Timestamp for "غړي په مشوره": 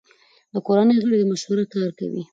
1.03-1.63